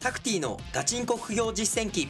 [0.00, 2.08] タクティのガチンコ副業実践記。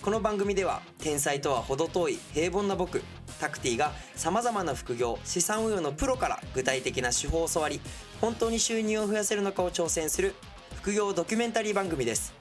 [0.00, 3.02] この番組では天才とは程遠い平凡な僕
[3.40, 7.80] タクティがさまざまな副業資産運用のプロから具体的な手法を教わり
[8.20, 10.36] 本当に収入を増やせるのかを挑戦する
[10.76, 12.32] 副業ドキュメンタリー番組です。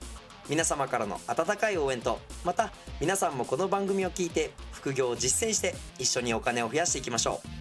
[0.50, 7.61] 皆様からの温かい応援とまた皆さんもこの番組を聞いて副業を実践して一緒にお金を増やしていきましょう。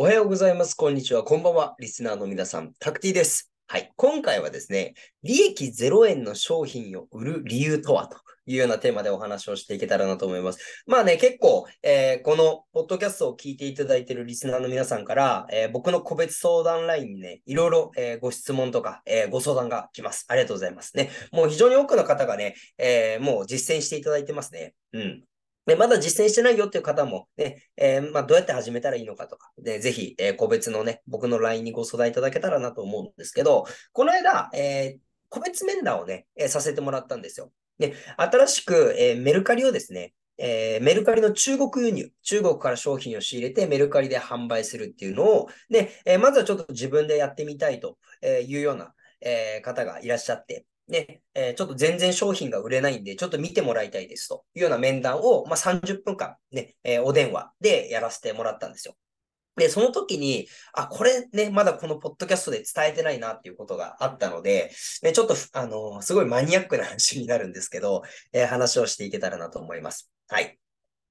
[0.00, 0.74] おはようございます。
[0.76, 1.22] こんにちは。
[1.22, 1.74] こんばんは。
[1.78, 3.52] リスナーの皆さん、タクティです。
[3.66, 3.92] はい。
[3.96, 8.06] 今回はですね、利益0円の商品を売る理由とは？
[8.06, 10.84] というようなテーマでお話をしていけたらなと思います。
[10.86, 20.24] まあね、結構、えーこのポッドキャストを聞いていただいているリスナーの皆さんから、えー僕の個別相談ラインにね、いろいろ、えーご質問とか、えご相談が来ます。
[20.28, 21.10] ありがとうございますね。
[21.30, 24.72] もう非常に多くの方がね、えもう実践していただいてますね。
[24.94, 25.24] うん。
[25.66, 35.00] で、まだ実践してないよっていう方もね、えーまあ、どうやって始めたらいいのかとか、で、ぜひ、えー個別のね、僕の LINE にご相談いただけたらなと思うんですけど、この間、えー
[35.32, 37.52] 個別面談をね、えさせてもらったんですよ。
[37.78, 58.94] で、新しく、えメルカリをですね、えメルカリの中国輸入、中国から商品を仕入れてメルカリで販売するっていうのを、で、えまずはちょっと自分でやってみたいというような、え方がいらっしゃって、ね、えーちょっと全然商品が売れないんで、ちょっと見てもらいたいですというような面談を、まあ、30分間ね、えーお電話でやらせてもらったんですよ。
[59.56, 64.70] で、その時に、あ、これね、まだこのポッドキャストで伝えてないなっていうことがあったので、
[65.02, 68.02] ね、ちょっと、あのすごいマニアックな話になるんですけど、
[68.32, 70.10] えー話をしていけたらなと思います。
[70.28, 70.58] はい。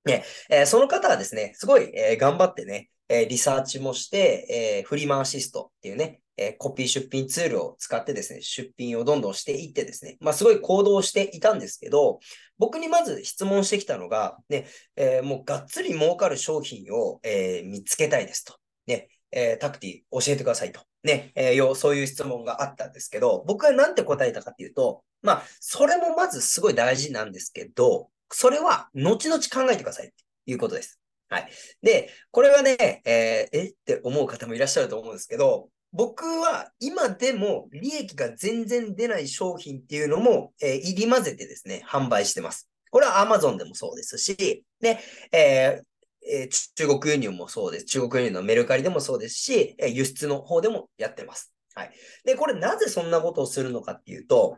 [0.05, 12.19] ね、えーその方はですね、すごい、えー頑張ってね、えリサーチもして、えフリマアシストっていうね、えコピー出品ツールを使ってですね、出品をどんどんしていってですね、まあすごい行動していたんですけど、
[12.57, 18.55] 僕にまず質問してきたのが、ね、えーもうがっつり儲かる商品を、えー見つけたいですと。
[18.87, 20.81] ね、えータクティ教えてくださいと。
[21.03, 30.99] ね、えーよそういう質問があったんですけど、僕はなんて答えたかっていうと、まあ、それもまずすごい大事なんですけど、それは後々考えてくださいっていうことです。
[31.29, 31.49] はい。
[31.81, 42.69] で、これはね、えーえって思う方もいらっしゃると思うんですけど、僕は今でも利益が全然出ない商品っていうのも、えー入り混ぜてですね、販売してます。
[42.91, 45.01] これは Amazon でもそうですし、ね、
[45.31, 45.83] えー
[46.31, 47.85] えー中国輸入もそうです。
[47.85, 51.51] 中国輸入のメルカリでもそうですし、えー輸出の方でもやってます。
[51.73, 51.91] はい。
[52.23, 54.57] で、これなぜそんなことをするのかっていうと、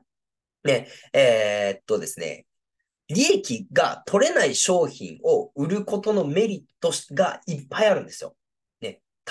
[0.64, 2.46] ね、えーっとですね、
[3.08, 8.36] 利益が取れない商品を売ることのメリットがいっぱいあるんですよ。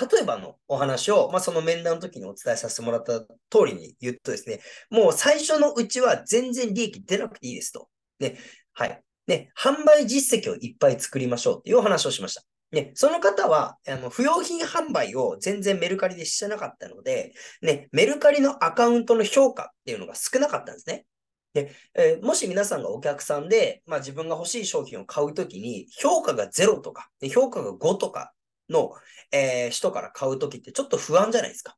[0.09, 3.27] 例えばのお話を、まあ、その面談の時にお伝えさせてもらった通
[3.67, 7.89] りに言うとですね、もう最初のうちは全然利益出なくていいですと。
[8.19, 8.37] ね、
[8.73, 9.01] はい。
[9.27, 12.43] ね、販売実績をいっぱい作りましょうっていうお話をしました。
[12.71, 21.05] ね、その方は、あの、不用品販売を全然メルカリでしてなかったので、ね、メルカリのアカウントの評価っていうのが少なかったんですね。
[21.53, 28.31] で、えーもし皆さんがお客さんで、まあ、自分が欲しい商品を買うときに、評価が0とか、評価が5とか
[28.71, 28.91] の、
[29.31, 31.77] えー人から買うときってちょっと不安じゃないですか。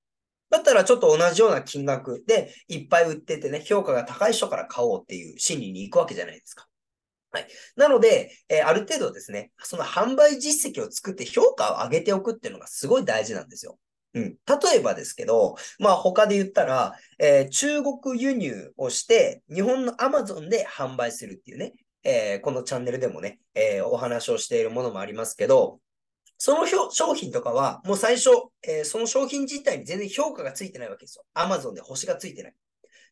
[0.49, 6.67] だったらちょっと同じような金額でいっぱい売っててね、評価が高い人から買おうっていう心理に行くわけじゃないですか。
[7.31, 7.47] はい。
[7.75, 13.79] なので、えーある程度ですね、その販売実績を作って評価を上げておくっていうのがすごい大事なんですよ。
[14.13, 14.23] うん。
[14.45, 21.73] 例えばですけど、まあ他で言ったら、えー中国輸入をして、日本の Amazon で販売するっていうね、
[22.03, 25.79] えーこのチャンネルでもね、えお話をしているものもありますけど、
[26.45, 28.29] そのひょ商品とかは、もう最初、
[28.67, 31.23] えーその商品自体に全然評価がついてないわけですよ。
[31.33, 32.51] Amazon で星がついてない。
[32.51, 32.55] っ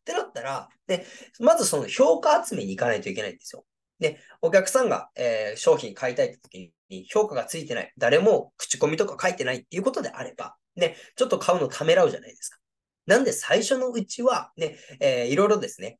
[0.03, 1.06] てなったら、で、
[1.40, 3.64] まずその評価集めに行かないといけないんですよ。
[4.00, 7.94] で、お客さんが、えー商品買いたいって時に評価がついてない。
[7.97, 12.59] 誰も口コミとか書いてないっていうことであれば、ね、ちょっと買うのためらうじゃないですか。
[13.06, 16.00] なんで最初のうちは、ね、えーいろいろですね、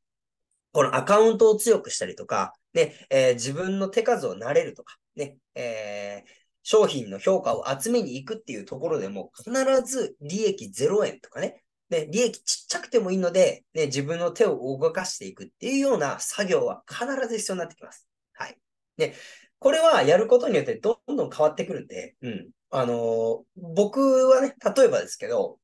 [0.72, 9.52] このアカウントを強くしたりとか、ね、えー自分の手数を慣れるとか、ね、えー商品の評価を集めに行くっていうところでも、必
[9.84, 18.08] ず利益0円とかね、ね、利益ちっちゃくてもいいので、ね、自分の手を動かしていくっていうような作業は必ず必要になってきます。
[18.32, 18.56] はい。
[18.96, 19.14] で、
[19.58, 22.50] これはやることによってどんどん変わってくるんで、うん。
[22.70, 25.58] あのー僕はね、例えばですけど、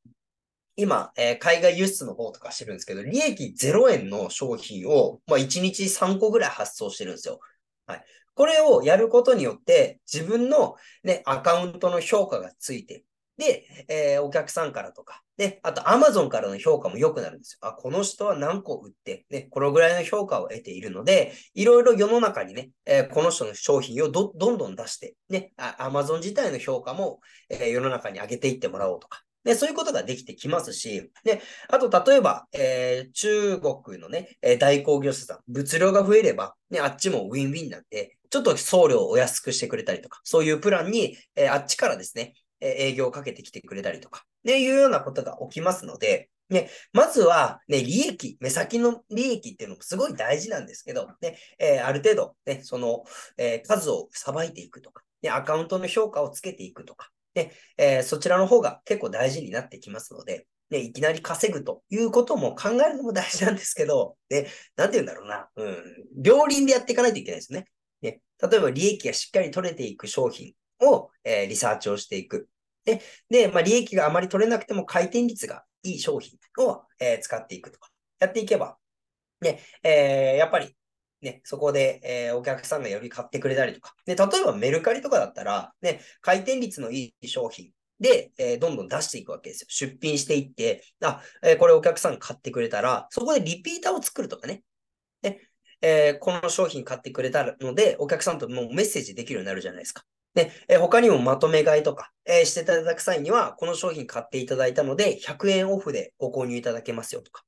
[0.77, 7.41] 今、えー海外輸出の方とかしてるんですけど、利益0円の商品を、まあ、1日3個ぐらい発送してるんですよ。
[7.87, 8.05] はい。
[8.39, 13.03] これをやることによって、自分のね、アカウントの評価がついて、
[13.37, 17.69] で、えー、お客さんからとか、で、あと Amazon からの評価も良くなるんですよ。
[17.69, 27.19] あ、この人は何個売って、ね、このぐらいの評価を得ているので、いろいろ世の中にね、えー、この人の商品をどんどん出して、ね、Amazon 自体の評価も、
[27.51, 31.41] えー、世の中に上げていってもらおうとか、で、そういうことができてきますし、で、
[31.71, 53.05] あと、例えば、えー、中国のね、え代行業者さん、物量が増えれば、ね、あっちもウィンウィンなんで、ちょっと送料をお安くしてくれたりとか、そういうプランに、えー、あっちからですね、え営業をかけてきてくれたりとか、ね、いうようなことが起きますので、ね、まずは、ね、利益、目先の利益っていうのもすごい大事なんですけど、ね、えー、ある程度、ね、その、
[53.39, 65.77] えー、数をさばいていくとか、ね、アカウントの評価をつけていくとか、で、えー、そちらの方が結構大事になってきますので、ね、いきなり稼ぐということも考えるのも大事なんですけど、ね、なんて言うんだろうな、うん、
[66.17, 67.67] 両輪でやっていかないといけないですね。
[68.03, 72.49] ね、例えば利益がしっかり取れていく商品を、えー、リサーチをしていく。
[72.85, 73.01] で、
[73.31, 77.89] でまあ、利益があまり取れなくても回転率がいい商品を、えー、使っていくとか、
[78.19, 78.77] やっていけば、
[79.41, 80.75] ね、えー、やっぱり
[81.23, 83.95] ね、そこで、えー、お客さんがより買ってくれたりとか。
[84.07, 87.71] で、例えばメルカリとかだったら、ね、回転率のいい商品
[88.01, 89.67] で、えー、どんどん出していくわけですよ。
[89.69, 94.63] 出品していって、あ、えー、これお客さん買ってくれたら、そこでリピーターを作るとかね。
[95.23, 95.41] で、
[95.83, 100.05] えー、この商品買ってくれたので、お客さんともうメッセージできるようになるじゃないですか。
[100.35, 107.43] で、えー、他にもまとめ買いとか、えー、していただく際には、この商品買っていただいたので、100円オフでご購入いただけますよとか。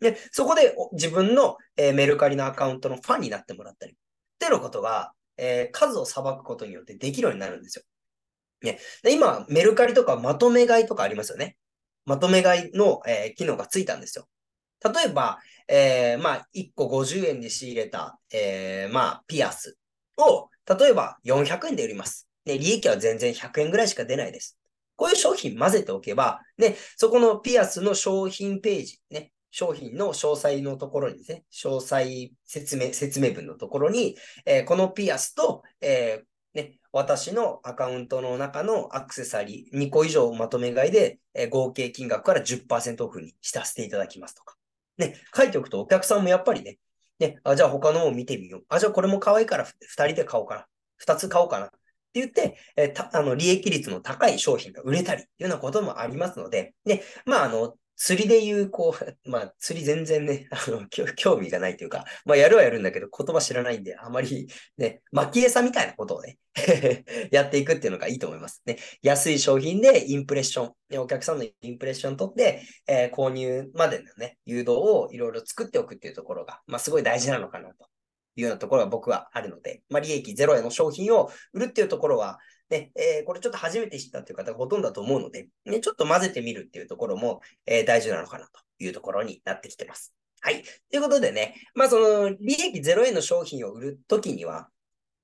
[0.00, 3.96] で、そこで自分の、えー、メルカリのアカウントのファンになってもらったり、っ
[4.38, 7.84] ていうことが、えー、数をさばくことによってできるようになるんですよ。
[8.62, 11.56] ね、で今、メルカリとかまとめ買いとかありますよね。
[12.06, 14.26] まとめ買いの、えー、機能がついたんですよ。
[14.84, 15.38] 例えば、
[15.68, 19.78] えー、まあ、1個50円で仕入れた、えー、まあ、ピアス
[20.18, 22.28] を、例えば400円で売ります。
[22.44, 24.58] で、利益は全然100円ぐらいしか出ないです。
[24.96, 44.56] こういう商品混ぜておけば、ね、そこのピアスの商品ページ、ね、商品の詳細のところにですね、詳細説明、説明文のところに、えー、このピアスと、えー、ね、私のアカウントの中のアクセサリー2個以上まとめ買いで、えー、合計金額から10%オフにしたせていただきますとか。
[44.98, 46.78] ね、書いておくとお客さんもやっぱりね、
[47.20, 48.64] ね、あ、じゃあ他のを見てみよう。
[48.68, 49.70] あ、じゃあこれも可愛いから2
[50.06, 50.66] 人で買おうかな。
[51.00, 51.66] 2つ買おうかな。
[51.66, 51.78] って
[52.14, 64.48] 言って、えー、あの利益率の高い商品が売れたりっていうようなこともありますので、ね、まあ、あの、釣りで言う、こう、 まあ、釣り全然ね、 あの、興味がないというか、まあ、やるはやるんだけど、言葉知らないんで、あまり
[64.78, 66.38] ね、巻き餌みたいなことをね
[67.30, 68.78] やっていくっていうのがいいと思いますね。
[69.02, 77.86] 安い商品でインプレッション、ねお客さんのインプレッション取って、えー、購入までのね、誘導をいろいろ作っておくっていうところが、まあ、すごい大事なのかなと
[78.36, 82.38] いうようなところが僕はあるので、まあ、利益ゼロへの商品を売るっていうところは、
[82.70, 90.14] ね、えー、これちょっと初めて知ったっていう方がほとんどだと思うので、ね、ちょっと混ぜてみるっていうところも、えー、大事なのかなというところになってきてます。
[90.40, 90.62] はい。
[90.90, 94.68] ということでね、まあその利益0円の商品を売るときには、